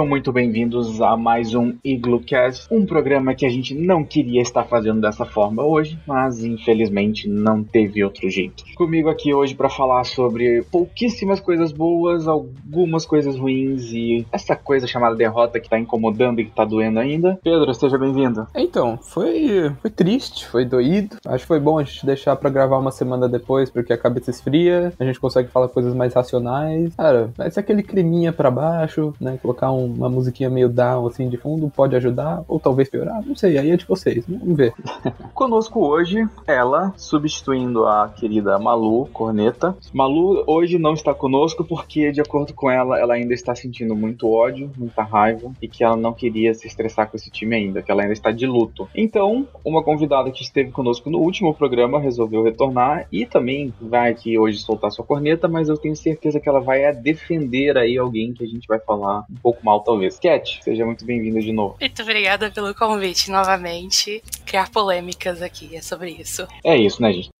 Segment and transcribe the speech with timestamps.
[0.00, 4.64] Sejam muito bem-vindos a mais um Iglocast, um programa que a gente não queria estar
[4.64, 8.64] fazendo dessa forma hoje, mas infelizmente não teve outro jeito.
[8.80, 14.86] Comigo aqui hoje para falar sobre pouquíssimas coisas boas, algumas coisas ruins e essa coisa
[14.86, 17.38] chamada derrota que tá incomodando e que tá doendo ainda.
[17.44, 18.46] Pedro, seja bem-vindo.
[18.54, 21.18] Então, foi, foi triste, foi doído.
[21.26, 24.30] Acho que foi bom a gente deixar para gravar uma semana depois, porque a cabeça
[24.30, 26.96] esfria, a gente consegue falar coisas mais racionais.
[26.96, 29.38] Cara, vai ser aquele creminha para baixo, né?
[29.42, 33.36] Colocar um uma musiquinha meio down assim de fundo pode ajudar ou talvez piorar, não
[33.36, 34.72] sei, aí é de vocês, vamos ver.
[35.34, 39.76] Conosco hoje, ela substituindo a querida Malu Corneta.
[39.92, 44.30] Malu hoje não está conosco porque, de acordo com ela, ela ainda está sentindo muito
[44.30, 47.90] ódio, muita raiva e que ela não queria se estressar com esse time ainda, que
[47.90, 48.88] ela ainda está de luto.
[48.94, 54.38] Então, uma convidada que esteve conosco no último programa resolveu retornar e também vai aqui
[54.38, 58.44] hoje soltar sua corneta, mas eu tenho certeza que ela vai defender aí alguém que
[58.44, 60.16] a gente vai falar um pouco mal, talvez.
[60.20, 61.76] Cat, seja muito bem-vinda de novo.
[61.80, 64.22] Muito obrigada pelo convite novamente.
[64.46, 66.46] Criar polêmicas aqui, é sobre isso.
[66.64, 67.39] É isso, né, gente?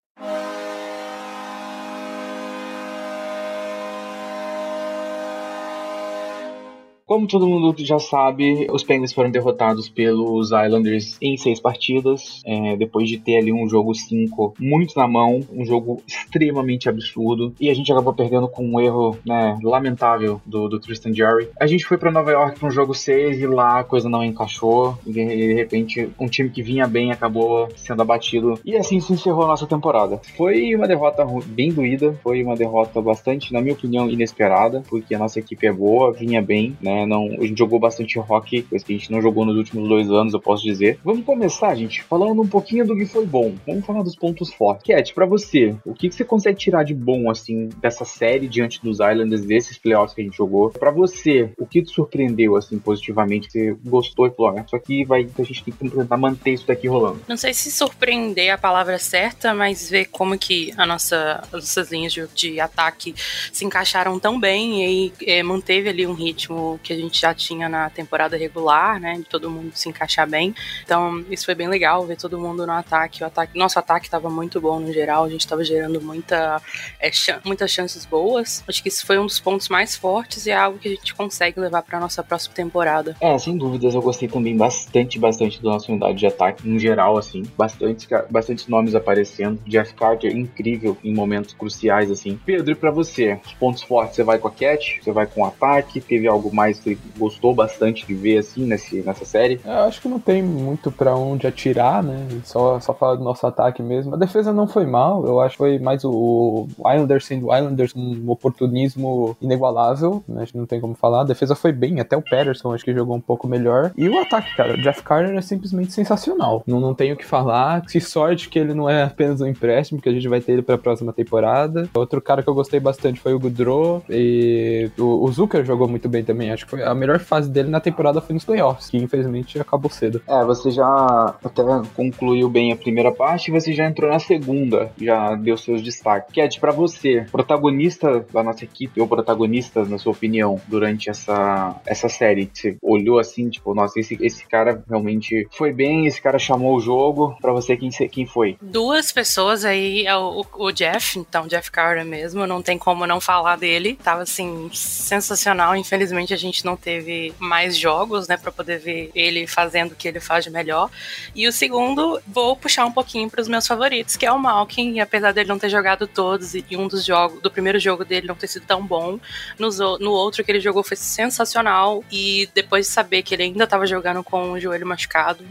[7.10, 12.76] Como todo mundo já sabe, os Penguins foram derrotados pelos Islanders em seis partidas, é,
[12.76, 17.68] depois de ter ali um jogo 5 muito na mão, um jogo extremamente absurdo, e
[17.68, 21.48] a gente acabou perdendo com um erro né, lamentável do, do Tristan Jerry.
[21.60, 24.22] A gente foi para Nova York para um jogo 6 e lá a coisa não
[24.22, 29.12] encaixou, e de repente um time que vinha bem acabou sendo abatido, e assim se
[29.12, 30.20] encerrou a nossa temporada.
[30.36, 35.18] Foi uma derrota bem doída, foi uma derrota bastante, na minha opinião, inesperada, porque a
[35.18, 36.99] nossa equipe é boa, vinha bem, né?
[37.06, 40.10] Não, a gente jogou bastante rock, coisa que a gente não jogou nos últimos dois
[40.10, 40.98] anos, eu posso dizer.
[41.04, 43.54] Vamos começar, gente, falando um pouquinho do que foi bom.
[43.66, 44.86] Vamos falar dos pontos fortes.
[44.86, 48.82] Cat, para você, o que, que você consegue tirar de bom, assim, dessa série diante
[48.82, 50.70] dos Islanders, desses playoffs que a gente jogou?
[50.70, 55.04] Para você, o que te surpreendeu, assim, positivamente, você gostou e falou, ah, isso aqui
[55.04, 57.20] vai, a gente tem que tentar manter isso daqui rolando?
[57.28, 61.52] Não sei se surpreender é a palavra certa, mas ver como que a nossa, as
[61.52, 63.14] nossas linhas de, de ataque
[63.52, 67.32] se encaixaram tão bem e é, manteve ali um ritmo que que a gente já
[67.32, 69.14] tinha na temporada regular, né?
[69.14, 70.52] De todo mundo se encaixar bem.
[70.82, 73.22] Então, isso foi bem legal, ver todo mundo no ataque.
[73.22, 76.60] O ataque nosso ataque estava muito bom no geral, a gente estava gerando muita,
[76.98, 78.64] é, ch muitas chances boas.
[78.66, 81.14] Acho que isso foi um dos pontos mais fortes e é algo que a gente
[81.14, 83.16] consegue levar para nossa próxima temporada.
[83.20, 87.16] É, sem dúvidas, eu gostei também bastante, bastante da nossa unidade de ataque, em geral,
[87.16, 87.44] assim.
[87.56, 89.60] Bastante, bastante nomes aparecendo.
[89.64, 92.38] Jeff Carter, incrível em momentos cruciais, assim.
[92.44, 93.38] Pedro, e pra você?
[93.46, 95.00] Os pontos fortes, você vai com a Cat?
[95.00, 96.00] Você vai com o ataque?
[96.00, 99.60] Teve algo mais você gostou bastante de ver assim nesse, nessa série?
[99.64, 102.26] Eu acho que não tem muito para onde atirar, né?
[102.44, 104.14] Só, só falar do nosso ataque mesmo.
[104.14, 107.94] A defesa não foi mal, eu acho que foi mais o, o Islanders sendo Islanders
[107.94, 110.42] um oportunismo inigualável, né?
[110.42, 111.22] Acho que não tem como falar.
[111.22, 113.92] A defesa foi bem, até o Patterson acho que jogou um pouco melhor.
[113.96, 116.62] E o ataque, cara, o Jeff Carter é simplesmente sensacional.
[116.66, 117.82] Não, não tenho o que falar.
[117.82, 120.62] Que sorte que ele não é apenas um empréstimo, que a gente vai ter ele
[120.62, 121.88] pra próxima temporada.
[121.94, 124.02] Outro cara que eu gostei bastante foi o Goodrow.
[124.08, 126.50] E o, o Zucker jogou muito bem também.
[126.50, 129.90] Acho que foi a melhor fase dele na temporada foi nos playoffs, que infelizmente acabou
[129.90, 130.22] cedo.
[130.26, 131.62] É, você já até
[131.94, 136.32] concluiu bem a primeira parte e você já entrou na segunda, já deu seus destaques.
[136.34, 142.08] Cat, para você, protagonista da nossa equipe ou protagonista, na sua opinião, durante essa, essa
[142.08, 146.76] série, você olhou assim, tipo, nossa, esse, esse cara realmente foi bem, esse cara chamou
[146.76, 147.36] o jogo.
[147.40, 148.56] Para você, quem, quem foi?
[148.62, 153.20] Duas pessoas aí, é o, o Jeff, então, Jeff Carter mesmo, não tem como não
[153.20, 153.98] falar dele.
[154.02, 155.74] Tava assim, sensacional.
[155.76, 159.94] Infelizmente a gente gente não teve mais jogos, né, para poder ver ele fazendo o
[159.94, 160.90] que ele faz de melhor.
[161.34, 164.94] E o segundo, vou puxar um pouquinho para os meus favoritos, que é o Malkin,
[164.94, 168.26] e apesar dele não ter jogado todos e um dos jogos, do primeiro jogo dele
[168.26, 169.18] não ter sido tão bom,
[169.58, 173.86] no, outro que ele jogou foi sensacional e depois de saber que ele ainda estava
[173.86, 175.44] jogando com o joelho machucado,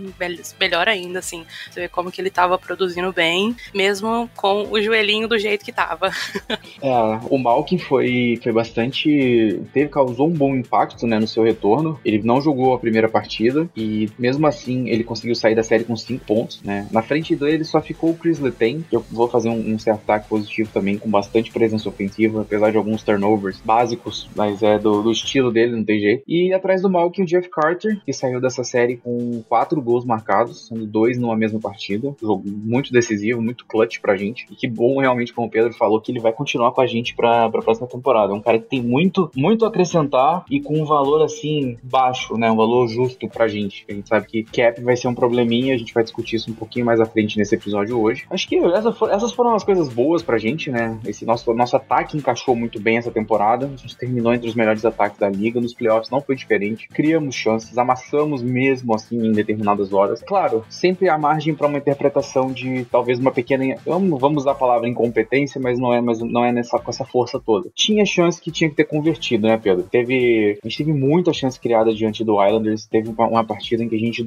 [0.59, 5.27] melhor ainda, assim, você vê como que ele estava produzindo bem, mesmo com o joelhinho
[5.27, 6.11] do jeito que estava.
[6.81, 11.43] é, o Malkin foi, foi bastante, teve, causou um bom impacto impacto né, no seu
[11.43, 11.99] retorno.
[12.03, 15.95] Ele não jogou a primeira partida e mesmo assim ele conseguiu sair da série com
[15.95, 16.61] 5 pontos.
[16.63, 16.87] Né?
[16.91, 20.01] Na frente dele só ficou o Chris Letang, que eu vou fazer um, um certo
[20.01, 25.01] ataque positivo também, com bastante presença ofensiva, apesar de alguns turnovers básicos, mas é do,
[25.01, 26.23] do estilo dele, não tem jeito.
[26.27, 30.67] E atrás do Malkin, o Jeff Carter, que saiu dessa série com 4 gols marcados,
[30.67, 32.15] sendo dois numa mesma partida.
[32.21, 34.45] Jogo muito decisivo, muito clutch pra gente.
[34.51, 37.15] E que bom realmente, como o Pedro falou, que ele vai continuar com a gente
[37.15, 38.31] pra, pra próxima temporada.
[38.31, 42.37] É um cara que tem muito, muito a acrescentar e com um valor assim baixo,
[42.37, 42.51] né?
[42.51, 43.85] Um valor justo pra gente.
[43.89, 46.53] A gente sabe que cap vai ser um probleminha, a gente vai discutir isso um
[46.53, 48.25] pouquinho mais à frente nesse episódio hoje.
[48.29, 50.99] Acho que essa for, essas foram as coisas boas pra gente, né?
[51.05, 53.65] Esse nosso, nosso ataque encaixou muito bem essa temporada.
[53.67, 55.59] A gente terminou entre os melhores ataques da liga.
[55.59, 56.87] Nos playoffs não foi diferente.
[56.89, 60.21] Criamos chances, amassamos mesmo assim em determinadas horas.
[60.21, 63.75] Claro, sempre há margem para uma interpretação de talvez uma pequena.
[63.85, 67.39] Vamos, usar a palavra incompetência, mas não é, mas não é nessa, com essa força
[67.39, 67.69] toda.
[67.75, 69.83] Tinha chance que tinha que ter convertido, né, Pedro?
[69.83, 70.59] Teve.
[70.69, 72.85] A gente teve muita chance criada diante do Islanders.
[72.85, 74.23] Teve uma, partida em que a gente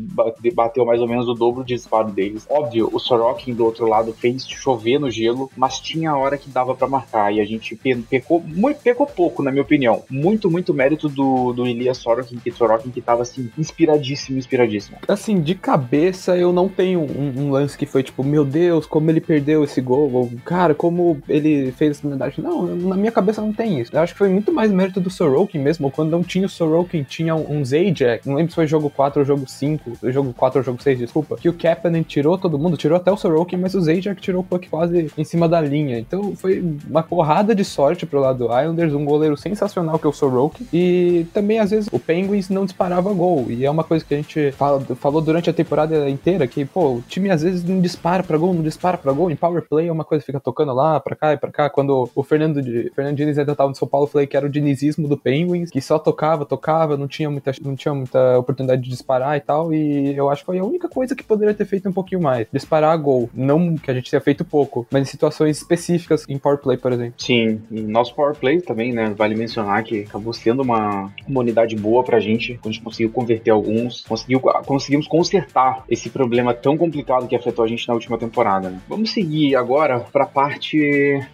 [0.53, 2.45] bateu mais ou menos o dobro de disparo deles.
[2.51, 6.75] Óbvio, o Sorokin do outro lado fez chover no gelo, mas tinha hora que dava
[6.75, 7.79] para marcar e a gente
[8.11, 10.03] pecou, muito, pecou pouco, na minha opinião.
[10.11, 14.99] Muito, muito mérito do, do Elias Sorokin, que Sorokin que tava assim, inspiradíssimo, inspiradíssimo.
[15.07, 19.09] Assim, de cabeça eu não tenho um, um, lance que foi tipo, meu Deus, como
[19.09, 22.43] ele perdeu esse gol, ou cara, como ele fez essa unidade.
[22.43, 23.95] Não, na minha cabeça não tem isso.
[23.95, 27.03] Eu acho que foi muito mais mérito do Sorokin mesmo, quando não tinha o Sorokin,
[27.03, 30.65] tinha um Zajac, não lembro se foi jogo 4 ou jogo 5, jogo 4 ou
[30.65, 33.83] jogo 6, desculpa, que o Kapanen tirou todo mundo, tirou até o Sorokin, mas o
[33.83, 35.99] Zajac tirou o puck quase em cima da linha.
[35.99, 40.09] Então foi uma porrada de sorte pro lado do Islanders, um goleiro sensacional que é
[40.09, 44.03] o Sorokin, e também às vezes o Penguins não disparava gol, e é uma coisa
[44.03, 47.63] que a gente fala, falou durante a temporada inteira, que, pô, o time às vezes
[47.63, 50.27] não dispara pra gol, não dispara pra gol, em power play é uma coisa que
[50.27, 52.63] fica tocando lá, pra cá e pra cá, quando o Fernando,
[52.95, 55.71] Fernando Diniz ainda tava no São Paulo, eu falei que era o dinizismo do Penguins,
[55.71, 59.73] que só tocava, tocava, não tinha muita, não tinha muita oportunidade de disparar e tal,
[59.73, 62.47] e eu acho que foi a única coisa que poderia ter feito um pouquinho mais,
[62.53, 66.59] disparar gol, não que a gente tenha feito pouco, mas em situações específicas em power
[66.59, 67.15] play, por exemplo.
[67.17, 69.15] Sim, nosso power play também, né?
[69.17, 72.59] Vale mencionar que acabou sendo uma, uma unidade boa pra gente.
[72.65, 77.69] A gente conseguiu converter alguns, conseguiu, conseguimos consertar esse problema tão complicado que afetou a
[77.69, 78.71] gente na última temporada.
[78.71, 78.81] Né?
[78.89, 80.79] Vamos seguir agora pra parte.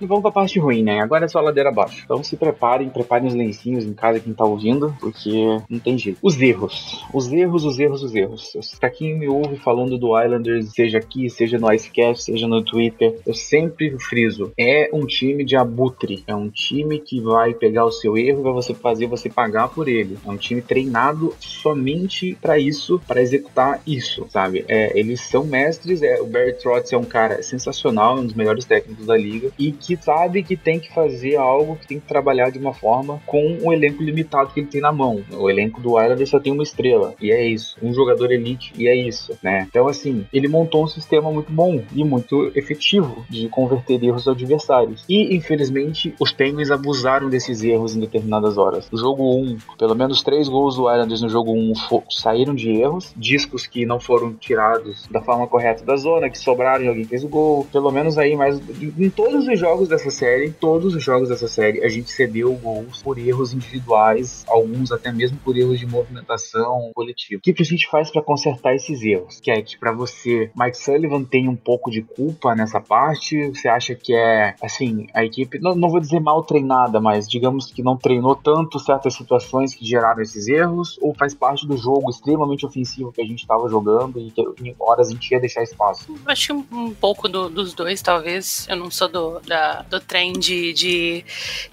[0.00, 1.00] Vamos pra parte ruim, né?
[1.00, 2.02] Agora é só ladeira abaixo.
[2.04, 5.30] Então se preparem, preparem os lencinhos em casa quem tá ouvindo, porque
[5.68, 6.18] não tem jeito.
[6.22, 7.04] Os erros.
[7.12, 8.52] Os erros, os erros, os erros.
[8.78, 13.18] Pra quem me ouve falando do Islanders, seja aqui, seja no Icecast, seja no Twitter,
[13.26, 14.52] eu sempre friso.
[14.58, 16.22] É um time de abutre.
[16.26, 19.68] É um time que vai pegar o seu erro e vai você fazer você pagar
[19.68, 20.18] por ele.
[20.24, 24.64] É um time treinado somente para isso, para executar isso, sabe?
[24.68, 26.02] É, eles são mestres.
[26.02, 29.72] É, o Barry Trotz é um cara sensacional, um dos melhores técnicos da liga e
[29.72, 33.58] que sabe que tem que fazer algo, que tem que trabalhar de uma forma com
[33.62, 35.22] o elenco limitado que ele tem na mão.
[35.32, 38.88] O elenco do Islanders só tem uma estrela e é isso, um jogador elite e
[38.88, 39.66] é isso, né?
[39.68, 45.04] Então assim, ele montou um sistema muito bom e muito efetivo de converter erros adversários.
[45.08, 48.90] E infelizmente os Penguins abusaram desses erros em determinadas horas.
[48.90, 51.72] No jogo 1, pelo menos três gols do Islanders no jogo 1
[52.10, 56.84] saíram de erros, discos que não foram tirados da forma correta da zona, que sobraram
[56.84, 57.66] e alguém fez o gol.
[57.72, 61.84] Pelo menos aí, mas em todos os jogos dessa série, todos os jogos dessa série,
[61.84, 67.38] a gente cedeu gols por erros individuais, alguns até mesmo por erros de movimentação coletiva.
[67.38, 69.40] O que, que a gente faz para consertar esses erros?
[69.40, 73.48] Cat, para você, Mike Sullivan tem um pouco de culpa nessa parte?
[73.48, 77.70] Você acha que é, assim, a equipe, não, não vou dizer mal treinada, mas digamos
[77.72, 80.98] que não treinou tanto certas situações que geraram esses erros?
[81.00, 84.74] Ou faz parte do jogo extremamente ofensivo que a gente estava jogando e que em
[84.78, 86.14] horas a gente ia deixar espaço?
[86.26, 88.66] Acho um, um pouco do, dos dois, talvez.
[88.68, 91.24] Eu não sou do, da, do trem de, de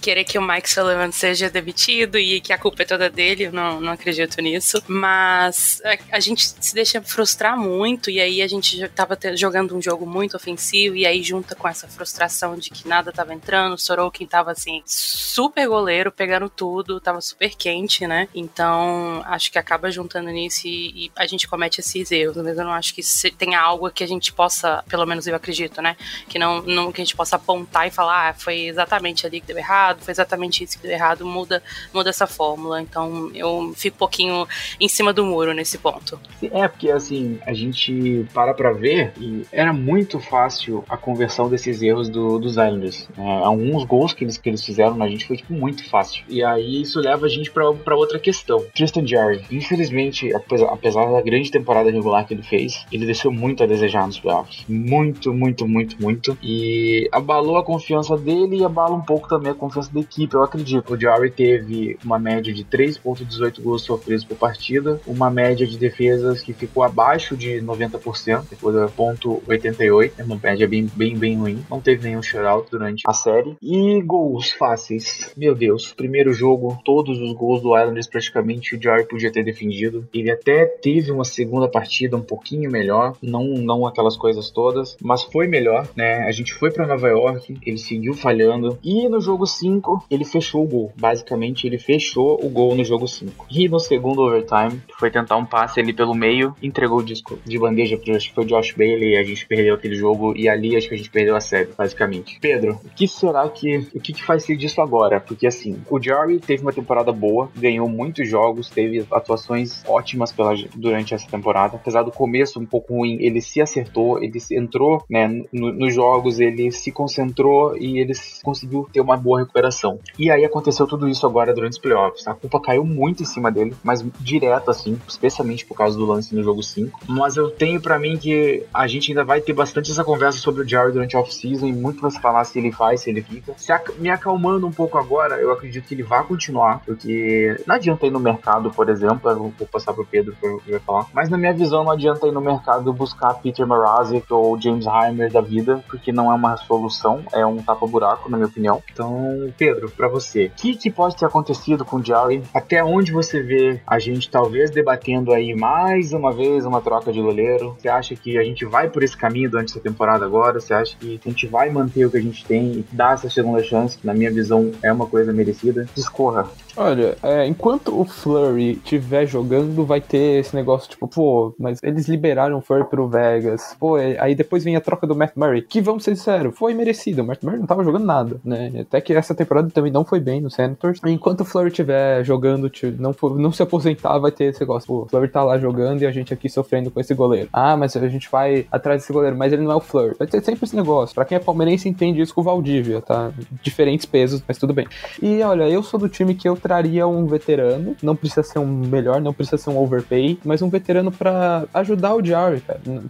[0.01, 3.43] querer que o Mike Sullivan seja demitido e que a culpa é toda dele.
[3.43, 4.81] Eu não, não acredito nisso.
[4.87, 5.81] Mas
[6.11, 10.35] a, gente se deixa frustrar muito e aí a gente estava jogando um jogo muito
[10.35, 14.81] ofensivo e aí junta com essa frustração de que nada estava entrando, Sorokin tava assim,
[14.83, 18.27] super goleiro, pegando tudo, tava super quente, né?
[18.33, 22.63] Então, acho que acaba juntando nisso e, e a gente comete esses erros, mas eu
[22.63, 23.01] não acho que
[23.37, 25.95] tenha algo que a gente possa, pelo menos eu acredito, né?
[26.27, 29.47] Que não, não que a gente possa apontar e falar, ah, foi exatamente ali que
[29.47, 31.61] deu errado, foi exatamente isso que deu errado, muda,
[31.93, 32.81] muda essa fórmula.
[32.81, 34.47] Então, eu fico um pouquinho
[34.79, 36.19] em cima do muro nesse ponto.
[36.41, 41.81] É, porque assim, a gente para pra ver e era muito fácil a conversão desses
[41.81, 43.07] erros do, dos Islanders.
[43.17, 46.23] É, alguns gols que eles, que eles fizeram na gente foi tipo muito fácil.
[46.27, 48.65] E aí isso leva a gente para outra questão.
[48.73, 53.63] Tristan Jarry, infelizmente, apesar, apesar da grande temporada regular que ele fez, ele deixou muito
[53.63, 54.65] a desejar nos playoffs.
[54.67, 56.37] Muito, muito, muito, muito.
[56.41, 60.43] E abalou a confiança dele e abala um pouco também a confiança da equipe, eu
[60.43, 60.93] acredito.
[60.93, 65.77] O Jarry teve uma média média de 3,18 gols sofridos por partida, uma média de
[65.77, 71.17] defesas que ficou abaixo de 90%, ficou da ponto 88, é uma média bem, bem,
[71.17, 71.65] bem ruim.
[71.69, 73.55] Não teve nenhum shutout durante a série.
[73.61, 75.33] E gols fáceis.
[75.35, 80.07] Meu Deus, primeiro jogo, todos os gols do Islanders praticamente o Jarry podia ter defendido.
[80.13, 85.23] Ele até teve uma segunda partida um pouquinho melhor, não, não aquelas coisas todas, mas
[85.23, 86.23] foi melhor, né?
[86.27, 88.77] A gente foi para Nova York, ele seguiu falhando.
[88.83, 90.93] E no jogo 5, ele fechou o gol.
[90.95, 93.47] Basicamente, ele fechou o gol no jogo 5.
[93.49, 97.57] E no segundo overtime, foi tentar um passe ali pelo meio, entregou o disco de
[97.57, 100.33] bandeja pro acho que foi o Josh Bailey e a gente perdeu aquele jogo.
[100.35, 102.39] E ali acho que a gente perdeu a série, basicamente.
[102.39, 103.87] Pedro, o que será que.
[103.93, 105.19] O que, que faz ser disso agora?
[105.19, 110.53] Porque assim, o Jerry teve uma temporada boa, ganhou muitos jogos, teve atuações ótimas pela,
[110.75, 111.75] durante essa temporada.
[111.75, 116.39] Apesar do começo um pouco ruim, ele se acertou, ele entrou né, no, nos jogos,
[116.39, 118.13] ele se concentrou e ele
[118.43, 119.99] conseguiu ter uma boa recuperação.
[120.17, 122.24] E aí aconteceu tudo isso agora durante os playoffs.
[122.25, 126.35] A culpa caiu muito em cima dele, mas direto assim, especialmente por causa do lance
[126.35, 126.99] no jogo 5.
[127.07, 130.63] Mas eu tenho para mim que a gente ainda vai ter bastante essa conversa sobre
[130.63, 133.21] o Jerry durante a off-season e muito vai se falar se ele faz, se ele
[133.21, 133.53] fica.
[133.57, 138.07] Se me acalmando um pouco agora, eu acredito que ele vai continuar, porque não adianta
[138.07, 141.37] ir no mercado, por exemplo, eu vou passar pro Pedro que vai falar, mas na
[141.37, 145.83] minha visão não adianta ir no mercado buscar Peter Mrazek ou James Heimer da vida,
[145.87, 148.81] porque não é uma solução, é um tapa-buraco, na minha opinião.
[148.91, 152.43] Então, Pedro, para você, o que, que pode ter acontecido com o Jerry?
[152.53, 157.21] Até onde você vê a gente talvez debatendo aí mais uma vez uma troca de
[157.21, 157.75] goleiro?
[157.79, 160.59] Você acha que a gente vai por esse caminho durante essa temporada agora?
[160.59, 163.29] Você acha que a gente vai manter o que a gente tem e dar essa
[163.29, 165.87] segunda chance, que na minha visão é uma coisa merecida?
[165.95, 166.47] Discorra.
[166.77, 172.07] Olha, é, enquanto o Flurry estiver jogando, vai ter esse negócio tipo, pô, mas eles
[172.09, 173.75] liberaram o Flurry pro Vegas.
[173.79, 176.73] Pô, é, aí depois vem a troca do Matt Murray, que vamos ser sinceros, foi
[176.73, 177.21] merecido.
[177.21, 178.71] O Matt Murray não tava jogando nada, né?
[178.81, 180.99] Até que essa temporada também não foi bem no Senators.
[181.05, 181.71] Enquanto o Flurry
[182.05, 184.93] estiver jogando, não, for, não se aposentar, vai ter esse negócio.
[184.93, 187.49] O Flurry tá lá jogando e a gente aqui sofrendo com esse goleiro.
[187.51, 190.15] Ah, mas a gente vai atrás desse goleiro, mas ele não é o Flurry.
[190.17, 191.15] Vai ter sempre esse negócio.
[191.15, 193.31] Pra quem é palmeirense entende isso com o Valdívia, tá?
[193.61, 194.87] Diferentes pesos, mas tudo bem.
[195.21, 198.65] E olha, eu sou do time que eu traria um veterano, não precisa ser um
[198.65, 202.61] melhor, não precisa ser um overpay, mas um veterano para ajudar o Jarry,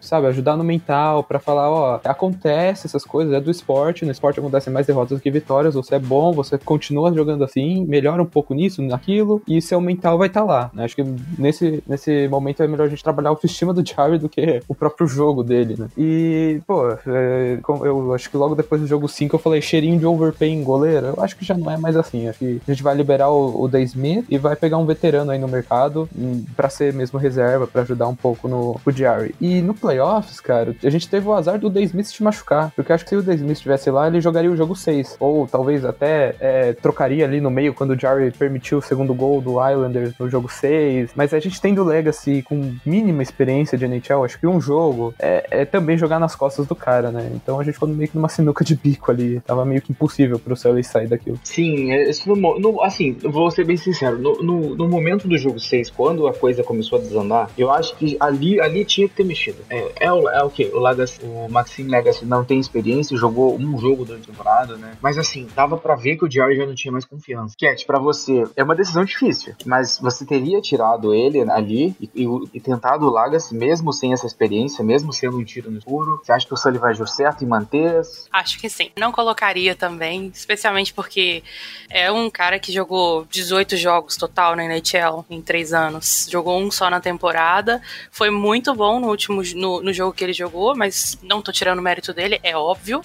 [0.01, 0.27] sabe?
[0.27, 4.71] Ajudar no mental, para falar, ó, acontece essas coisas, é do esporte, no esporte acontecem
[4.71, 8.53] mais derrotas do que vitórias, você é bom, você continua jogando assim, melhora um pouco
[8.53, 10.85] nisso, naquilo, e seu mental vai estar tá lá, né?
[10.85, 11.03] Acho que
[11.37, 14.75] nesse, nesse momento é melhor a gente trabalhar a autoestima do Jarry do que o
[14.75, 15.87] próprio jogo dele, né?
[15.97, 20.05] E, pô, é, eu acho que logo depois do jogo 5 eu falei cheirinho de
[20.05, 22.83] overpay em goleiro, eu acho que já não é mais assim, acho que a gente
[22.83, 26.43] vai liberar o, o Day Smith e vai pegar um veterano aí no mercado hum,
[26.55, 29.35] para ser mesmo reserva, para ajudar um pouco no o Jerry.
[29.39, 32.93] E no playoffs, cara, a gente teve o azar do Day Smith te machucar, porque
[32.93, 35.85] acho que se o Day Smith estivesse lá, ele jogaria o jogo 6, ou talvez
[35.85, 38.31] até é, trocaria ali no meio quando o Jerry
[38.65, 42.75] permitiu o segundo gol do Islanders no jogo 6, mas a gente tendo Legacy com
[42.85, 46.75] mínima experiência de NHL, acho que um jogo é, é também jogar nas costas do
[46.75, 47.31] cara, né?
[47.35, 50.39] Então a gente ficou meio que numa sinuca de bico ali, tava meio que impossível
[50.39, 51.39] pro Sully sair daquilo.
[51.43, 55.59] Sim, é, no, no, assim, vou ser bem sincero, no, no, no, momento do jogo
[55.59, 59.23] 6, quando a coisa começou a desandar, eu acho que ali, ali tinha que ter
[59.23, 59.59] mexido.
[59.69, 60.65] É, é, o, é o que?
[60.65, 64.97] O, Legacy, o Maxime Legacy não tem experiência, jogou um jogo durante a temporada, né?
[65.01, 67.55] Mas assim, dava para ver que o Jerry já não tinha mais confiança.
[67.59, 72.25] Cat, para você, é uma decisão difícil, mas você teria tirado ele ali e, e,
[72.53, 76.21] e tentado o Legacy mesmo sem essa experiência, mesmo sendo um tiro no escuro?
[76.23, 78.01] Você acha que o vai agir certo em manter?
[78.31, 78.91] Acho que sim.
[78.97, 81.43] Não colocaria também, especialmente porque
[81.89, 86.27] é um cara que jogou 18 jogos total na NHL em três anos.
[86.31, 87.81] Jogou um só na temporada.
[88.09, 91.79] Foi muito bom no último no, no jogo que ele jogou, mas não tô tirando
[91.79, 93.01] o mérito dele, é óbvio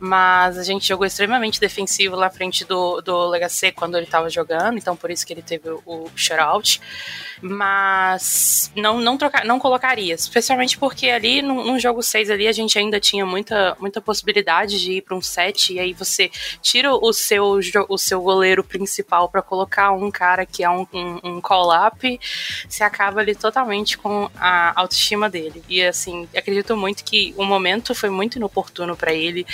[0.00, 4.78] mas a gente jogou extremamente defensivo lá frente do, do Legacy quando ele estava jogando,
[4.78, 6.80] então por isso que ele teve o, o shutout.
[7.42, 12.52] Mas não não trocar, não colocaria, especialmente porque ali no, no jogo 6 ali a
[12.52, 16.30] gente ainda tinha muita, muita possibilidade de ir para um set e aí você
[16.60, 21.20] tira o seu o seu goleiro principal para colocar um cara que é um, um,
[21.24, 22.20] um call-up,
[22.68, 25.62] você acaba ali totalmente com a autoestima dele.
[25.68, 29.46] E assim, acredito muito que o momento foi muito inoportuno para ele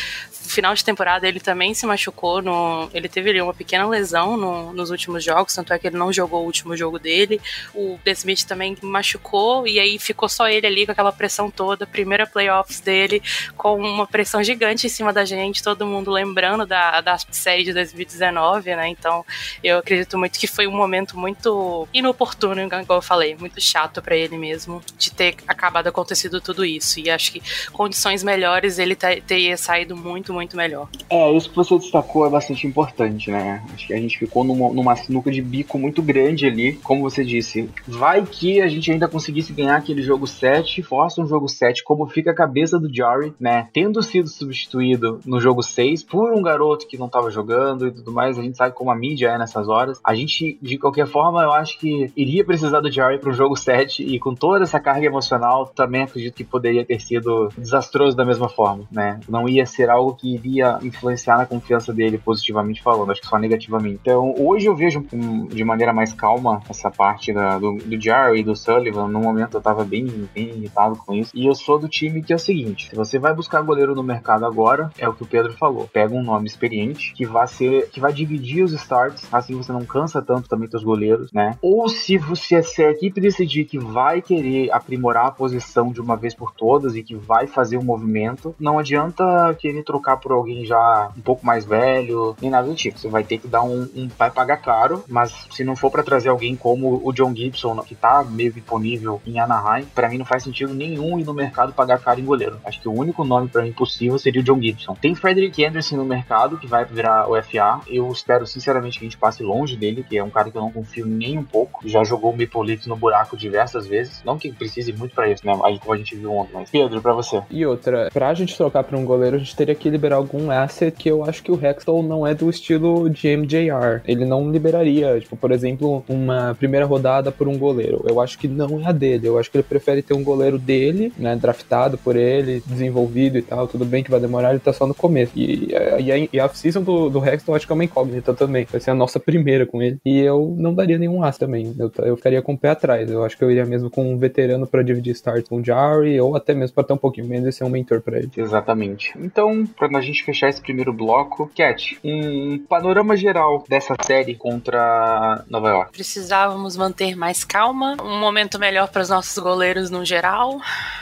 [0.46, 2.42] final de temporada ele também se machucou.
[2.42, 5.96] No, ele teve ali uma pequena lesão no, nos últimos jogos, tanto é que ele
[5.96, 7.40] não jogou o último jogo dele.
[7.74, 11.86] O The Smith também machucou e aí ficou só ele ali com aquela pressão toda.
[11.86, 13.22] Primeira playoffs dele
[13.56, 17.72] com uma pressão gigante em cima da gente, todo mundo lembrando da, da série de
[17.72, 18.88] 2019, né?
[18.88, 19.24] Então
[19.62, 24.16] eu acredito muito que foi um momento muito inoportuno, igual eu falei, muito chato para
[24.16, 27.00] ele mesmo de ter acabado acontecido tudo isso.
[27.00, 30.88] E acho que condições melhores ele teria saído muito, muito melhor.
[31.10, 33.64] É, isso que você destacou é bastante importante, né?
[33.74, 37.24] Acho que a gente ficou numa, numa sinuca de bico muito grande ali, como você
[37.24, 37.68] disse.
[37.86, 42.06] Vai que a gente ainda conseguisse ganhar aquele jogo 7, força um jogo 7, como
[42.06, 43.68] fica a cabeça do Jarry, né?
[43.72, 48.12] Tendo sido substituído no jogo 6 por um garoto que não tava jogando e tudo
[48.12, 50.00] mais, a gente sabe como a mídia é nessas horas.
[50.04, 54.02] A gente, de qualquer forma, eu acho que iria precisar do Jarry pro jogo 7
[54.02, 58.48] e com toda essa carga emocional, também acredito que poderia ter sido desastroso da mesma
[58.48, 59.20] forma, né?
[59.28, 63.38] Não ia ser algo que iria influenciar na confiança dele positivamente falando, acho que só
[63.38, 63.98] negativamente.
[64.00, 65.04] Então, hoje eu vejo
[65.48, 69.08] de maneira mais calma essa parte da, do, do Jarry e do Sullivan.
[69.08, 71.32] No momento eu tava bem, bem irritado com isso.
[71.34, 74.02] E eu sou do time que é o seguinte: se você vai buscar goleiro no
[74.02, 75.88] mercado agora, é o que o Pedro falou.
[75.92, 79.84] Pega um nome experiente que vai ser, que vai dividir os starts, assim você não
[79.84, 81.56] cansa tanto também teus goleiros, né?
[81.60, 86.16] Ou se você se a equipe decidir que vai querer aprimorar a posição de uma
[86.16, 90.64] vez por todas e que vai fazer um movimento, não adianta querer trocar por alguém
[90.64, 92.98] já um pouco mais velho, nem nada do tipo.
[92.98, 96.04] Você vai ter que dar um, um vai pagar caro, mas se não for para
[96.04, 100.24] trazer alguém como o John Gibson, que tá meio disponível em Anaheim, para mim não
[100.24, 102.60] faz sentido nenhum ir no mercado pagar caro em goleiro.
[102.64, 104.94] Acho que o único nome para mim possível seria o John Gibson.
[104.94, 107.80] Tem Frederick Anderson no mercado, que vai virar o FA.
[107.88, 110.62] Eu espero sinceramente que a gente passe longe dele, que é um cara que eu
[110.62, 111.86] não confio nem um pouco.
[111.88, 114.22] Já jogou o Maple Leafs no buraco diversas vezes.
[114.24, 115.58] Não que precise muito para isso, né?
[115.64, 116.52] Aí como a gente viu ontem.
[116.54, 117.42] Mas Pedro, para você.
[117.50, 120.96] E outra, pra gente trocar pra um goleiro, a gente teria que liberar algum asset
[120.96, 124.02] que eu acho que o Hextall não é do estilo de MJR.
[124.06, 128.04] Ele não liberaria, tipo, por exemplo, uma primeira rodada por um goleiro.
[128.08, 129.26] Eu acho que não é a dele.
[129.26, 133.42] Eu acho que ele prefere ter um goleiro dele, né, draftado por ele, desenvolvido e
[133.42, 133.66] tal.
[133.66, 135.32] Tudo bem que vai demorar, ele tá só no começo.
[135.34, 138.66] E, e, a, e a off-season do, do Hexton acho que é uma incógnita também.
[138.70, 139.98] Vai ser a nossa primeira com ele.
[140.04, 141.74] E eu não daria nenhum as também.
[141.78, 143.10] Eu, eu ficaria com o pé atrás.
[143.10, 146.20] Eu acho que eu iria mesmo com um veterano para dividir start com o Jarry,
[146.20, 148.30] ou até mesmo para ter um pouquinho menos e ser um mentor para ele.
[148.36, 149.12] Exatamente.
[149.18, 155.44] Então, pra a gente fechar esse primeiro bloco, Cat, um panorama geral dessa série contra
[155.48, 155.92] Nova York.
[155.92, 160.60] Precisávamos manter mais calma, um momento melhor para os nossos goleiros no geral,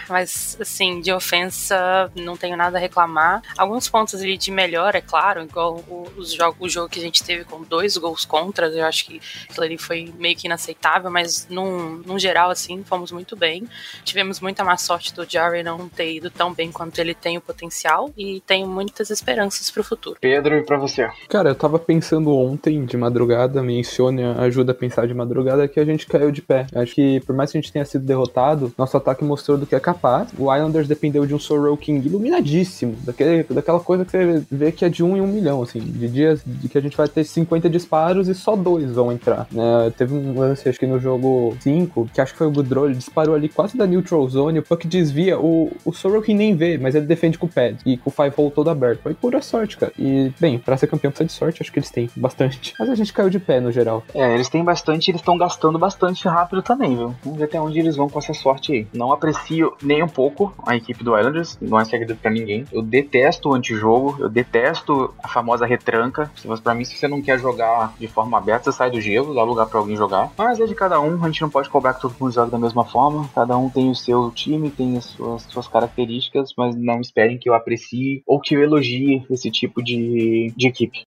[0.08, 3.42] mas assim, de ofensa não tenho nada a reclamar.
[3.56, 7.44] Alguns pontos ali de melhor, é claro, igual o, o jogo que a gente teve
[7.44, 12.02] com dois gols contra, eu acho que aquilo ali foi meio que inaceitável, mas num,
[12.04, 13.68] num geral, assim, fomos muito bem.
[14.04, 17.40] Tivemos muita má sorte do Jarry não ter ido tão bem quanto ele tem o
[17.40, 20.16] potencial e tenho muitas esperanças pro futuro.
[20.20, 21.08] Pedro, e pra você?
[21.28, 25.84] Cara, eu tava pensando ontem de madrugada, insônia ajuda a pensar de madrugada, que a
[25.84, 26.66] gente caiu de pé.
[26.74, 29.74] Acho que por mais que a gente tenha sido derrotado, nosso ataque mostrou do que
[29.74, 30.28] é capaz.
[30.38, 34.84] O Islanders dependeu de um Sorrow King iluminadíssimo, daquele, daquela coisa que você vê que
[34.84, 37.24] é de um em um milhão, assim, de dias de que a gente vai ter
[37.24, 39.92] 50 disparos e só dois vão entrar, né?
[39.96, 42.94] Teve um lance, acho que no jogo 5, que acho que foi o Goodrow, ele
[42.94, 46.78] disparou ali quase da neutral zone, o puck desvia, o, o Sorrow King nem vê,
[46.78, 49.02] mas ele defende com o pad e com o five hole todo aberto.
[49.02, 49.92] Foi pura sorte, cara.
[49.98, 52.74] E, bem, pra ser campeão precisa de sorte, acho que eles têm bastante.
[52.78, 54.02] Mas a gente caiu de pé no geral.
[54.14, 57.14] É, eles têm bastante, eles estão gastando bastante rápido também, viu?
[57.22, 58.86] Vamos ver até onde eles vão com essa sorte aí.
[58.92, 62.64] Não aprecio nem um pouco a equipe do Islanders, não é segredo pra ninguém.
[62.72, 66.30] Eu detesto o antijogo, eu detesto a famosa retranca.
[66.62, 69.42] Pra mim, se você não quer jogar de forma aberta, você sai do gelo, dá
[69.42, 70.30] lugar pra alguém jogar.
[70.36, 72.58] Mas é de cada um, a gente não pode cobrar que todo mundo jogue da
[72.58, 73.28] mesma forma.
[73.34, 77.48] Cada um tem o seu time, tem as suas, suas características, mas não esperem que
[77.48, 81.02] eu aprecie ou que eu elogie esse tipo de, de equipe.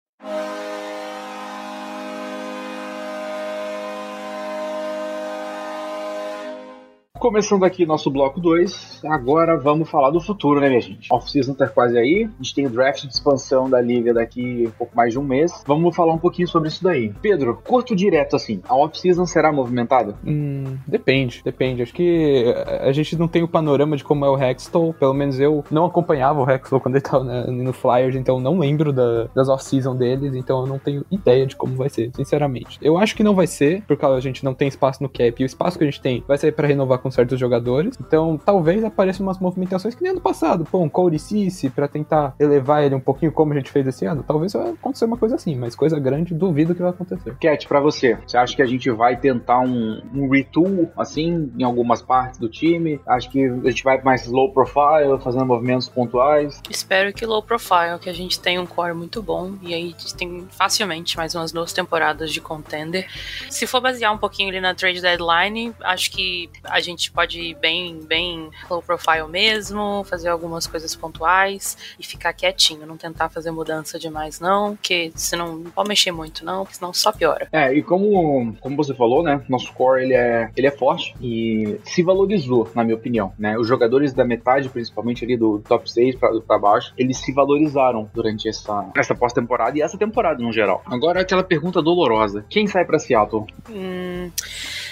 [7.18, 11.08] Começando aqui nosso bloco 2, agora vamos falar do futuro, né, minha gente?
[11.12, 14.70] Off-season tá quase aí, a gente tem o draft de expansão da liga daqui um
[14.72, 15.62] pouco mais de um mês.
[15.64, 17.14] Vamos falar um pouquinho sobre isso daí.
[17.22, 20.16] Pedro, curto direto assim, a off-season será movimentada?
[20.26, 21.82] Hum, depende, depende.
[21.82, 25.38] Acho que a gente não tem o panorama de como é o Hextall, pelo menos
[25.38, 29.48] eu não acompanhava o Hextall quando ele tava no Flyers, então não lembro da, das
[29.48, 32.76] off-season deles, então eu não tenho ideia de como vai ser, sinceramente.
[32.82, 35.44] Eu acho que não vai ser, porque a gente não tem espaço no cap, e
[35.44, 37.96] o espaço que a gente tem vai ser para renovar com certos jogadores.
[38.00, 40.64] Então, talvez apareçam umas movimentações que nem ano passado.
[40.64, 44.04] Pô, um Corey Cici pra tentar elevar ele um pouquinho como a gente fez esse
[44.04, 44.22] ano.
[44.22, 47.36] Talvez vai acontecer uma coisa assim, mas coisa grande, duvido que vai acontecer.
[47.40, 51.62] Cat, pra você, você acha que a gente vai tentar um, um retool, assim, em
[51.62, 53.00] algumas partes do time?
[53.06, 56.60] Acho que a gente vai mais low profile, fazendo movimentos pontuais?
[56.68, 60.00] Espero que low profile, que a gente tenha um core muito bom e aí a
[60.00, 63.06] gente tem facilmente mais umas duas temporadas de contender.
[63.50, 67.40] Se for basear um pouquinho ali na trade deadline, acho que a gente gente pode
[67.40, 73.28] ir bem, bem low profile mesmo, fazer algumas coisas pontuais e ficar quietinho, não tentar
[73.28, 77.48] fazer mudança demais não, porque senão não pode mexer muito não, porque senão só piora.
[77.52, 81.78] É, e como, como você falou, né, nosso core ele é, ele é forte e
[81.84, 83.58] se valorizou, na minha opinião, né?
[83.58, 88.48] Os jogadores da metade, principalmente ali do top 6 para baixo, eles se valorizaram durante
[88.48, 90.82] essa, essa pós-temporada e essa temporada no geral.
[90.86, 93.46] Agora aquela pergunta dolorosa: quem sai para Seattle?
[93.70, 94.30] Hum,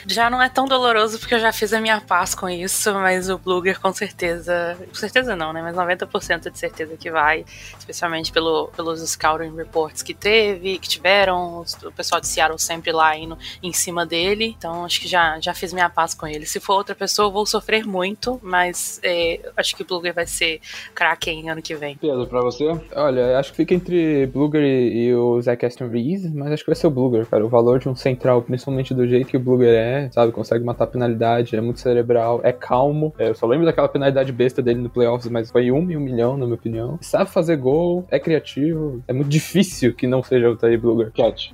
[0.07, 3.29] já não é tão doloroso porque eu já fiz a minha paz com isso, mas
[3.29, 5.63] o Bluger com certeza, com certeza não, né?
[5.63, 7.45] Mas 90% de certeza que vai,
[7.79, 13.17] especialmente pelo, pelos scouting reports que teve, que tiveram, o pessoal de Seattle sempre lá
[13.17, 14.55] indo em cima dele.
[14.57, 16.47] Então acho que já, já fiz minha paz com ele.
[16.47, 20.27] Se for outra pessoa, eu vou sofrer muito, mas é, acho que o Bluger vai
[20.27, 20.61] ser
[20.95, 21.97] craque ano que vem.
[21.97, 22.65] Pedro, pra você?
[22.95, 26.77] Olha, acho que fica entre Bluger e, o Zach Aston Reese, mas acho que vai
[26.77, 27.45] ser o Bluger, cara.
[27.45, 30.33] O valor de um central, principalmente do jeito que o Bluger é, sabe?
[30.33, 33.14] Consegue matar penalidade, é muito cerebral, é calmo.
[33.18, 36.01] É, eu só lembro daquela penalidade besta dele no playoffs, mas foi um e um
[36.01, 36.99] milhão, na minha opinião.
[37.01, 39.03] Sabe fazer gol, é criativo.
[39.07, 41.12] É muito difícil que não seja o Teddy Bluger.
[41.12, 41.53] Cat.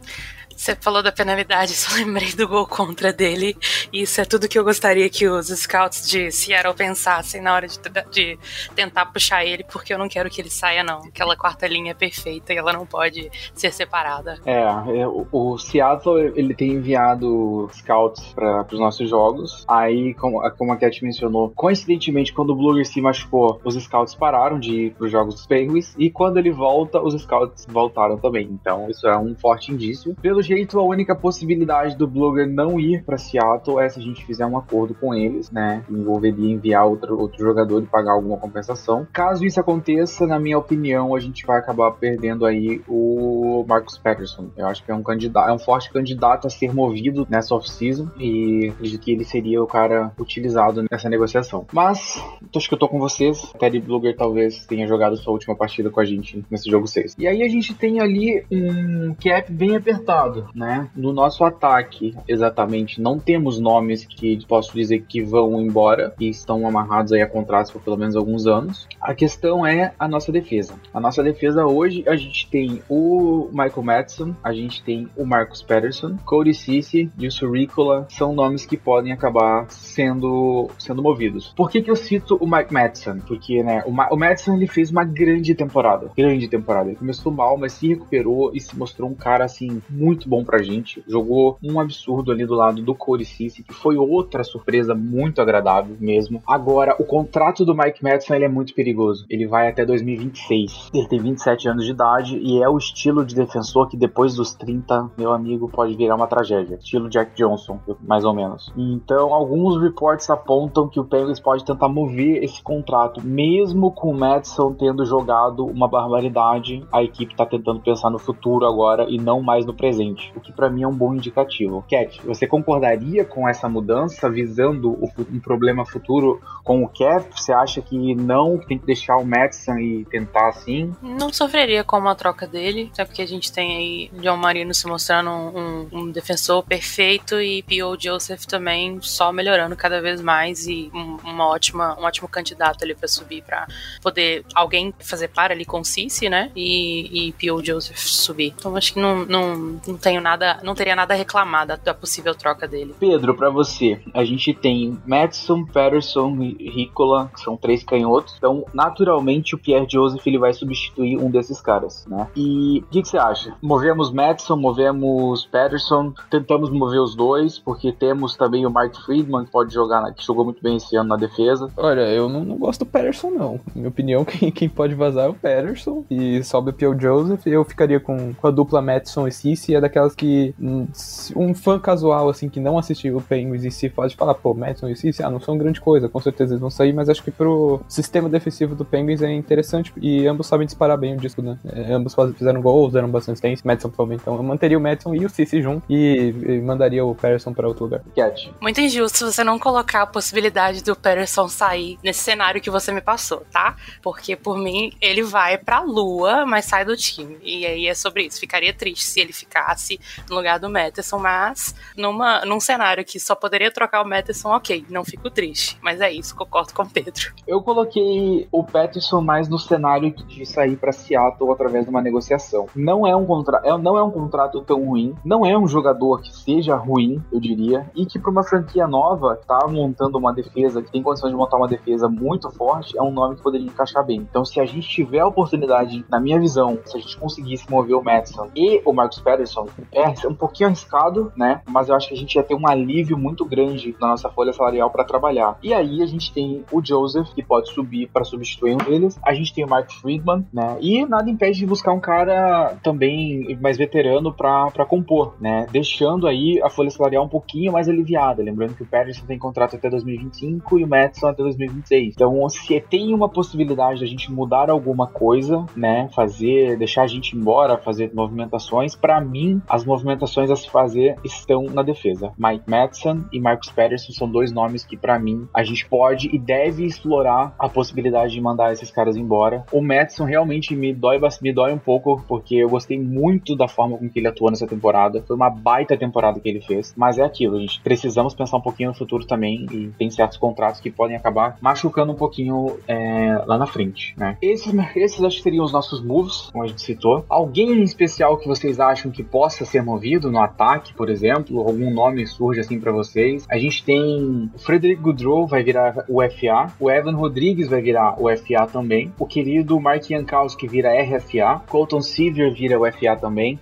[0.58, 3.56] Você falou da penalidade, só lembrei do gol contra dele.
[3.92, 7.78] Isso é tudo que eu gostaria que os scouts de Seattle pensassem na hora de,
[8.10, 8.38] de,
[8.74, 11.04] tentar puxar ele, porque eu não quero que ele saia, não.
[11.04, 14.40] Aquela quarta linha é perfeita e ela não pode ser separada.
[14.44, 19.64] É, é o, Seattle ele tem enviado scouts para os nossos jogos.
[19.68, 24.58] Aí, como, como a Cat mencionou, coincidentemente, quando o Bluger se machucou, os scouts pararam
[24.58, 25.94] de ir para os jogos dos Penguins.
[25.96, 28.48] E quando ele volta, os scouts voltaram também.
[28.50, 30.16] Então, isso é um forte indício.
[30.48, 34.46] Jeito, a única possibilidade do blogger não ir para Seattle é se a gente fizer
[34.46, 35.84] um acordo com eles, né?
[35.90, 39.06] Envolveria enviar outro, outro jogador e pagar alguma compensação.
[39.12, 44.48] Caso isso aconteça, na minha opinião, a gente vai acabar perdendo aí o Marcus Patterson.
[44.56, 48.08] Eu acho que é um candidato, é um forte candidato a ser movido nessa off-season
[48.18, 51.66] e acredito que ele seria o cara utilizado nessa negociação.
[51.72, 52.22] Mas,
[52.54, 53.52] acho que eu tô com vocês.
[53.58, 57.16] Teddy Blugger talvez tenha jogado sua última partida com a gente nesse jogo 6.
[57.18, 60.88] E aí a gente tem ali um cap bem apertado lado, né?
[60.94, 66.66] No nosso ataque, exatamente, não temos nomes que posso dizer que vão embora e estão
[66.66, 68.86] amarrados aí a contratos por pelo menos alguns anos.
[69.00, 70.74] A questão é a nossa defesa.
[70.92, 75.62] A nossa defesa hoje, a gente tem o Michael Madison, a gente tem o Marcus
[75.62, 81.52] Patterson, Cody Cici e o Suricola são nomes que podem acabar sendo, sendo movidos.
[81.56, 83.18] Por que, que eu cito o Mike Madison?
[83.26, 86.10] Porque, né, o, Ma o Madison ele fez uma grande temporada.
[86.16, 86.88] Grande temporada.
[86.88, 90.44] Ele começou mal, mas se recuperou e se mostrou um cara assim muito muito bom
[90.44, 91.02] pra gente.
[91.08, 95.96] Jogou um absurdo ali do lado do Corey Cici, que foi outra surpresa muito agradável
[95.98, 96.42] mesmo.
[96.46, 99.24] Agora, o contrato do Mike Madison ele é muito perigoso.
[99.30, 100.90] Ele vai até 2026.
[100.92, 104.54] Ele tem 27 anos de idade e é o estilo de defensor que depois dos
[104.54, 106.76] 30, meu amigo, pode virar uma tragédia.
[106.76, 108.70] Estilo Jack Johnson, mais ou menos.
[108.76, 114.18] Então, alguns reports apontam que o Penguins pode tentar mover esse contrato, mesmo com o
[114.18, 116.84] Madison tendo jogado uma barbaridade.
[116.92, 120.52] A equipe tá tentando pensar no futuro agora e não mais no presente o que
[120.52, 121.84] para mim é um bom indicativo.
[121.88, 127.28] Cat, você concordaria com essa mudança visando o, um problema futuro com o Cap?
[127.34, 130.94] Você acha que não, que tem que deixar o Madison e tentar assim?
[131.02, 134.86] Não sofreria com uma troca dele, até porque a gente tem aí John Marino se
[134.86, 137.96] mostrando um, um, defensor perfeito e P.O.
[137.98, 142.94] Joseph também só melhorando cada vez mais e um, uma ótima, um ótimo candidato ali
[142.94, 143.66] para subir para
[144.02, 146.50] poder alguém fazer par ali com Cici, né?
[146.54, 147.64] E, e P.O.
[147.64, 148.54] Joseph subir.
[148.56, 151.92] Então acho que não, não, não tenho nada, não teria nada a reclamar da, da
[151.92, 152.94] possível troca dele.
[152.98, 158.34] Pedro, para você, a gente tem Madison, Patterson e Ricola, que são três canhotos.
[158.38, 162.26] Então, naturalmente, o Pierre Joseph ele vai substituir um desses caras, né?
[162.34, 163.54] E o que, que, você acha?
[163.60, 169.50] Movemos Madison, movemos Patterson, tentamos mover os dois, porque temos também o Mark Friedman, que
[169.50, 171.70] pode jogar, que jogou muito bem esse ano na defesa.
[171.76, 173.60] Olha, eu não, não gosto do Patterson, não.
[173.66, 176.06] Na minha opinião, quem, quem pode vazar é o Patterson.
[176.10, 177.46] E sobe o Pierre Joseph.
[177.46, 180.86] Eu ficaria com, com a dupla Madison e Cici, é daquelas que hum,
[181.34, 184.88] um fã casual, assim, que não assistiu o Penguins e se pode falar, pô, Madison
[184.88, 187.30] e Cici, ah, não são grande coisa, com certeza eles vão sair, mas acho que
[187.30, 191.58] pro sistema defensivo do Penguins é interessante e ambos sabem disparar bem o disco, né?
[191.66, 195.24] É, ambos fizeram gols, deram bastante assistência, Madison provavelmente, então eu manteria o Madison e
[195.24, 198.02] o Cici junto e, e mandaria o Patterson para outro lugar.
[198.14, 198.52] Cat.
[198.60, 203.00] Muito injusto você não colocar a possibilidade do Patterson sair nesse cenário que você me
[203.00, 203.76] passou, tá?
[204.02, 207.38] Porque por mim ele vai pra lua, mas sai do time.
[207.42, 208.40] E aí é sobre isso.
[208.40, 213.20] Ficaria triste se ele ficar entrasse no lugar do Matheson, mas numa, num cenário que
[213.20, 215.78] só poderia trocar o Matheson, ok, não fico triste.
[215.80, 217.32] Mas é isso, concordo com o Pedro.
[217.46, 222.66] Eu coloquei o Peterson mais no cenário de sair para Seattle através de uma negociação.
[222.74, 226.20] Não é um contrato, é, não é um contrato tão ruim, não é um jogador
[226.20, 230.82] que seja ruim, eu diria, e que para uma franquia nova tá montando uma defesa
[230.82, 234.04] que tem condições de montar uma defesa muito forte, é um nome que poderia encaixar
[234.04, 234.18] bem.
[234.18, 237.96] Então, se a gente tiver a oportunidade, na minha visão, se a gente conseguisse mover
[237.96, 241.60] o Madison e o Marcus Patterson, é um pouquinho arriscado, né?
[241.68, 244.52] Mas eu acho que a gente ia ter um alívio muito grande na nossa folha
[244.52, 245.58] salarial para trabalhar.
[245.62, 249.18] E aí a gente tem o Joseph, que pode subir para substituir um deles.
[249.24, 250.76] A gente tem o Mark Friedman, né?
[250.80, 255.66] E nada impede de buscar um cara também mais veterano para compor, né?
[255.70, 258.42] Deixando aí a folha salarial um pouquinho mais aliviada.
[258.42, 262.14] Lembrando que o Patterson tem contrato até 2025 e o Madison até 2026.
[262.14, 266.08] Então, se tem uma possibilidade da gente mudar alguma coisa, né?
[266.14, 271.64] Fazer, deixar a gente embora, fazer movimentações, para mim, as movimentações a se fazer estão
[271.64, 272.32] na defesa.
[272.38, 276.38] Mike Madison e Marcus Patterson são dois nomes que, para mim, a gente pode e
[276.38, 279.64] deve explorar a possibilidade de mandar esses caras embora.
[279.72, 283.96] O Madison realmente me dói, me dói um pouco, porque eu gostei muito da forma
[283.96, 285.22] com que ele atuou nessa temporada.
[285.26, 286.94] Foi uma baita temporada que ele fez.
[286.96, 287.80] Mas é aquilo, gente.
[287.80, 289.66] Precisamos pensar um pouquinho no futuro também.
[289.72, 294.36] E tem certos contratos que podem acabar machucando um pouquinho é, lá na frente, né?
[294.40, 297.24] Esses, esses acho que seriam os nossos moves, como a gente citou.
[297.28, 301.60] Alguém em especial que vocês acham que possa ser movido no ataque, por exemplo?
[301.60, 303.46] Algum nome surge assim para vocês?
[303.50, 308.20] A gente tem o Frederick Goodrow vai virar o FA, o Evan Rodrigues vai virar
[308.20, 313.58] o FA também, o querido Mark Jankowski vira RFA, Colton Sevier vira o FA também.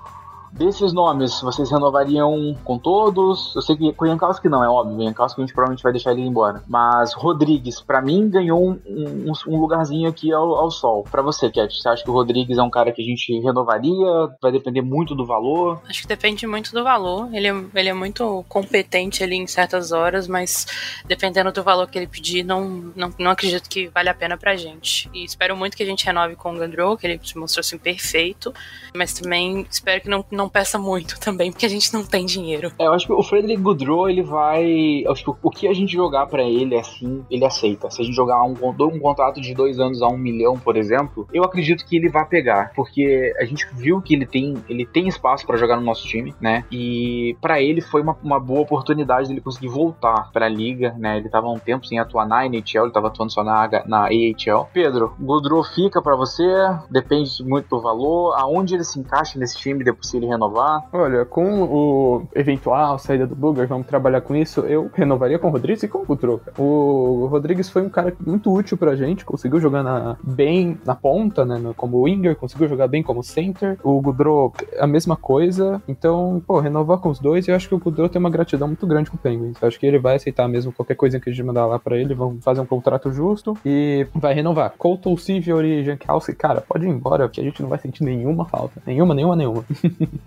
[0.56, 3.54] Desses nomes, vocês renovariam com todos?
[3.54, 4.96] Eu sei que com o Jankowski não, é óbvio.
[4.96, 6.62] O Jankowski a gente provavelmente vai deixar ele embora.
[6.66, 11.04] Mas Rodrigues, para mim, ganhou um, um, um, lugarzinho aqui ao, ao sol.
[11.10, 14.30] Para você, Cat, você acha que o Rodrigues é um cara que a gente renovaria?
[14.40, 15.82] Vai depender muito do valor?
[15.90, 17.28] Acho que depende muito do valor.
[17.34, 20.66] Ele é, ele é muito competente ali em certas horas, mas
[21.04, 24.56] dependendo do valor que ele pedir, não, não, não acredito que vale a pena pra
[24.56, 25.10] gente.
[25.12, 27.76] E espero muito que a gente renove com o Gandro, que ele se mostrou assim
[27.76, 28.54] perfeito.
[28.94, 32.24] Mas também espero que não, não não peça muito também, porque a gente não tem
[32.24, 32.72] dinheiro.
[32.78, 35.04] É, eu acho que o Frederick Goodrow, ele vai.
[35.08, 37.90] Acho que o que a gente jogar para ele assim, ele aceita.
[37.90, 41.26] Se a gente jogar um, um contrato de dois anos a um milhão, por exemplo,
[41.32, 45.08] eu acredito que ele vai pegar, porque a gente viu que ele tem, ele tem
[45.08, 46.64] espaço para jogar no nosso time, né?
[46.70, 51.16] E para ele foi uma, uma boa oportunidade dele conseguir voltar para a liga, né?
[51.16, 54.68] Ele tava um tempo sem atuar na NHL, ele tava atuando só na, na AHL.
[54.72, 56.44] Pedro, Goodrow fica para você,
[56.90, 60.88] depende muito do valor, aonde ele se encaixa nesse time depois se ele renovar?
[60.92, 65.50] Olha, com o eventual saída do Booger, vamos trabalhar com isso, eu renovaria com o
[65.50, 66.52] Rodrigues e com o Troca.
[66.58, 71.44] O Rodrigues foi um cara muito útil pra gente, conseguiu jogar na, bem na ponta,
[71.44, 73.78] né, como winger, conseguiu jogar bem como center.
[73.82, 75.82] O Gudro, a mesma coisa.
[75.88, 78.86] Então, pô, renovar com os dois, eu acho que o Gudro tem uma gratidão muito
[78.86, 79.56] grande com o Penguins.
[79.60, 81.96] Eu acho que ele vai aceitar mesmo qualquer coisa que a gente mandar lá pra
[81.96, 84.74] ele, vão fazer um contrato justo e vai renovar.
[84.76, 88.44] Colton, Sivior e Jankowski, cara, pode ir embora, porque a gente não vai sentir nenhuma
[88.44, 88.82] falta.
[88.86, 89.64] Nenhuma, nenhuma, nenhuma.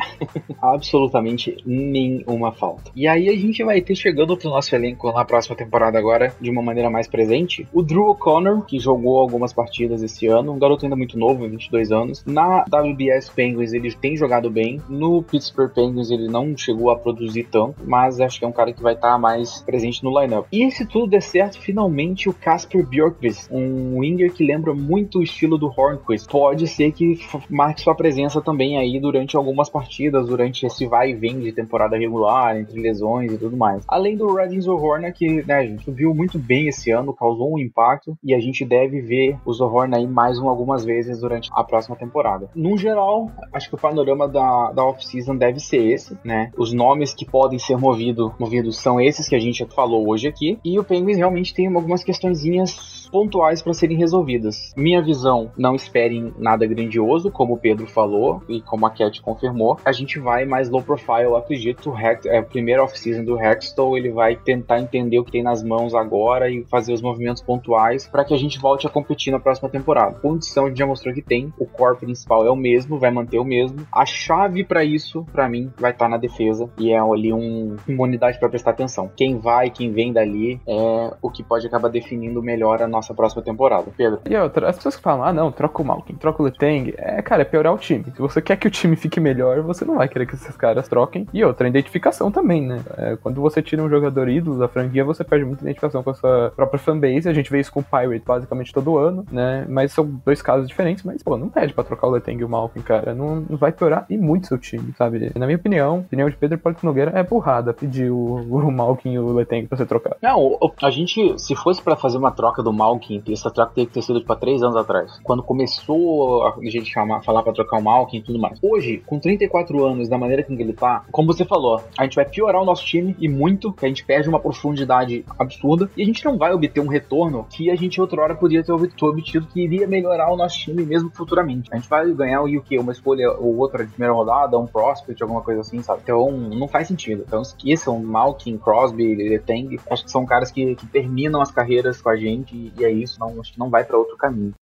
[0.61, 2.91] Absolutamente nenhuma falta.
[2.95, 6.49] E aí a gente vai ter chegando pro nosso elenco na próxima temporada agora, de
[6.49, 10.85] uma maneira mais presente, o Drew O'Connor, que jogou algumas partidas esse ano, um garoto
[10.85, 12.23] ainda muito novo, 22 anos.
[12.25, 17.45] Na WBS Penguins ele tem jogado bem, no Pittsburgh Penguins ele não chegou a produzir
[17.45, 20.45] tanto, mas acho que é um cara que vai estar tá mais presente no lineup.
[20.51, 25.23] E se tudo der certo, finalmente o Casper Bjorkqvist, um winger que lembra muito o
[25.23, 30.27] estilo do Hornquist, pode ser que marque sua presença também aí durante algumas partidas partidas
[30.27, 33.83] durante esse vai e vem de temporada regular, entre lesões e tudo mais.
[33.87, 37.59] Além do Redding Zohorna, que né, a gente viu muito bem esse ano, causou um
[37.59, 41.63] impacto, e a gente deve ver o Zohorna aí mais um, algumas vezes durante a
[41.63, 42.49] próxima temporada.
[42.53, 46.51] No geral, acho que o panorama da, da off-season deve ser esse, né?
[46.57, 50.59] Os nomes que podem ser movido, movidos são esses que a gente falou hoje aqui,
[50.63, 54.73] e o Penguins realmente tem algumas questõezinhas pontuais para serem resolvidas.
[54.75, 59.68] Minha visão, não esperem nada grandioso, como o Pedro falou e como a Cat confirmou.
[59.83, 61.91] A gente vai mais low profile, acredito.
[61.91, 65.61] O é, a primeira off-season do Hextall, ele vai tentar entender o que tem nas
[65.61, 69.39] mãos agora e fazer os movimentos pontuais para que a gente volte a competir na
[69.39, 70.19] próxima temporada.
[70.19, 73.39] Condição a gente já mostrou que tem, o core principal é o mesmo, vai manter
[73.39, 73.85] o mesmo.
[73.91, 77.75] A chave para isso, para mim, vai estar tá na defesa e é ali um,
[77.87, 79.11] uma unidade para prestar atenção.
[79.15, 83.13] Quem vai, quem vem dali é o que pode acabar definindo melhor a nossa nossa
[83.13, 83.91] próxima temporada.
[83.95, 84.19] Pedro.
[84.29, 86.93] E outra, as pessoas que falam, ah, não, troca o Malkin, troca o Letang.
[86.97, 88.05] É, cara, é piorar o time.
[88.05, 90.87] Se você quer que o time fique melhor, você não vai querer que esses caras
[90.87, 91.27] troquem.
[91.33, 92.81] E outra, identificação também, né?
[92.97, 96.13] É, quando você tira um jogador ídolo da franquia, você perde muita identificação com a
[96.13, 97.29] sua própria fanbase.
[97.29, 99.65] A gente vê isso com o Pirate basicamente todo ano, né?
[99.67, 102.49] Mas são dois casos diferentes, mas, pô, não pede pra trocar o Letang e o
[102.49, 103.13] Malkin, cara.
[103.13, 105.31] Não, não vai piorar e muito seu time, sabe?
[105.35, 109.19] Na minha opinião, opinião de Pedro Paulo Nogueira é burrada pedir o, o Malkin e
[109.19, 110.17] o Letang pra você trocar.
[110.21, 113.93] Não, a gente, se fosse para fazer uma troca do Malkin, essa troca teria que
[113.93, 115.19] ter sido, tipo, há três anos atrás.
[115.23, 118.59] Quando começou a gente chamar, falar pra trocar o Malkin e tudo mais.
[118.61, 119.19] Hoje, com
[119.49, 122.65] 34 anos, da maneira que ele tá, como você falou, a gente vai piorar o
[122.65, 126.37] nosso time e muito, que a gente perde uma profundidade absurda e a gente não
[126.37, 130.31] vai obter um retorno que a gente outra hora poderia ter obtido que iria melhorar
[130.31, 131.69] o nosso time mesmo futuramente.
[131.71, 135.21] A gente vai ganhar o que uma escolha ou outra de primeira rodada, um prospect,
[135.21, 136.01] alguma coisa assim, sabe?
[136.03, 137.23] Então não faz sentido.
[137.25, 139.79] Então esqueçam Malkin, Crosby, Letang.
[139.89, 143.19] Acho que são caras que, que terminam as carreiras com a gente e é isso.
[143.19, 144.53] Não, acho que não vai para outro caminho.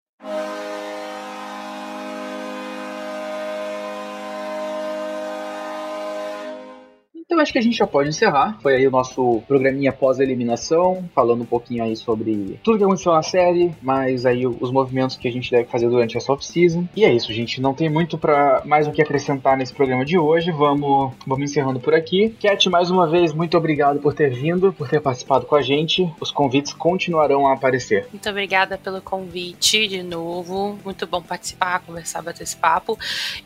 [7.37, 8.57] Então acho que a gente já pode encerrar.
[8.63, 13.21] Foi aí o nosso programinha pós-eliminação, falando um pouquinho aí sobre tudo que aconteceu na
[13.21, 16.87] série, mas aí os movimentos que a gente deve fazer durante essa off-season.
[16.95, 17.61] E é isso, gente.
[17.61, 20.49] Não tem muito para mais o que acrescentar nesse programa de hoje.
[20.51, 22.35] Vamos, vamos encerrando por aqui.
[22.39, 26.11] Cat, mais uma vez, muito obrigado por ter vindo, por ter participado com a gente.
[26.19, 28.07] Os convites continuarão a aparecer.
[28.11, 30.75] Muito obrigada pelo convite de novo.
[30.83, 32.97] Muito bom participar, conversar, bater esse papo.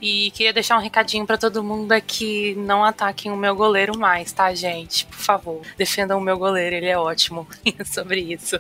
[0.02, 3.98] E queria deixar um recadinho para todo mundo aqui: não ataquem o meu goleiro goleiro
[3.98, 5.06] mais, tá, gente?
[5.06, 7.48] Por favor, defendam o meu goleiro, ele é ótimo
[7.86, 8.60] sobre isso.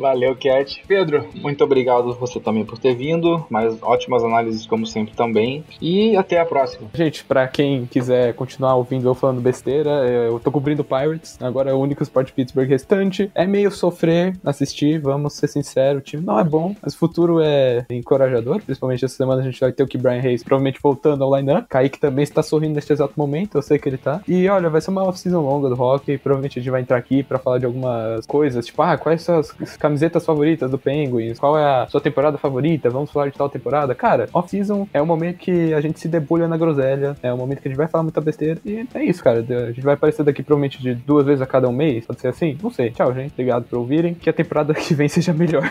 [0.00, 0.82] Valeu, Cat.
[0.88, 3.44] Pedro, muito obrigado você também por ter vindo.
[3.48, 5.64] Mas ótimas análises, como sempre, também.
[5.80, 6.88] E até a próxima.
[6.94, 11.38] Gente, para quem quiser continuar ouvindo eu falando besteira, eu tô cobrindo Pirates.
[11.40, 13.30] Agora é o único esporte Pittsburgh restante.
[13.34, 16.00] É meio sofrer assistir, vamos ser sinceros.
[16.00, 18.62] O time não é bom, mas o futuro é encorajador.
[18.62, 21.66] Principalmente essa semana a gente vai ter o que Brian Hayes provavelmente voltando ao line-up.
[21.68, 24.20] Kaique também está sorrindo neste exato momento, eu sei que ele tá.
[24.26, 26.18] E olha, vai ser uma off-season longa do hockey.
[26.18, 29.38] Provavelmente a gente vai entrar aqui para falar de algumas coisas, tipo, ah, quais são
[29.38, 29.50] as
[29.90, 33.92] camisetas favoritas do Penguins, qual é a sua temporada favorita, vamos falar de tal temporada.
[33.92, 37.60] Cara, off-season é o momento que a gente se debulha na groselha, é o momento
[37.60, 39.40] que a gente vai falar muita besteira e é isso, cara.
[39.40, 42.28] A gente vai aparecer daqui provavelmente de duas vezes a cada um mês, pode ser
[42.28, 42.56] assim?
[42.62, 42.90] Não sei.
[42.90, 43.32] Tchau, gente.
[43.32, 44.14] Obrigado por ouvirem.
[44.14, 45.68] Que a temporada que vem seja melhor.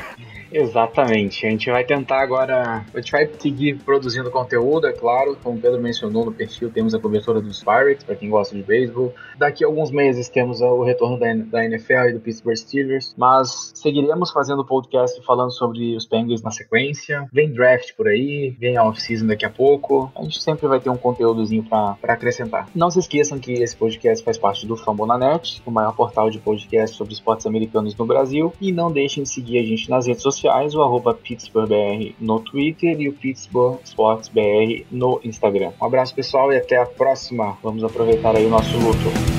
[0.52, 1.46] Exatamente.
[1.46, 2.86] A gente vai tentar agora.
[2.94, 5.38] A gente vai seguir produzindo conteúdo, é claro.
[5.42, 8.64] Como o Pedro mencionou no perfil, temos a cobertura dos Pirates, para quem gosta de
[8.64, 9.14] beisebol.
[9.38, 13.14] Daqui a alguns meses temos o retorno da, da NFL e do Pittsburgh Steelers.
[13.18, 17.28] Mas seguiremos fazendo podcast falando sobre os Penguins na sequência.
[17.32, 20.12] Vem draft por aí, vem a off-season daqui a pouco.
[20.16, 22.68] A gente sempre vai ter um conteúdozinho para acrescentar.
[22.76, 26.96] Não se esqueçam que esse podcast faz parte do Fambonanet, o maior portal de podcast
[26.96, 28.54] sobre esportes americanos no Brasil.
[28.60, 32.39] E não deixem de seguir a gente nas redes sociais sociais, o arroba PittsburghBR no
[32.39, 35.71] Twitter e o Pittsburgh Sports BR no Instagram.
[35.82, 37.58] Um abraço pessoal e até a próxima.
[37.62, 39.38] Vamos aproveitar aí o nosso luto.